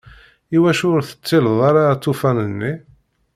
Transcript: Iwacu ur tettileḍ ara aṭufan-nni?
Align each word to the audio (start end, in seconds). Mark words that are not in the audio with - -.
Iwacu 0.55 0.85
ur 0.95 1.01
tettileḍ 1.03 1.59
ara 1.69 1.81
aṭufan-nni? 1.93 2.73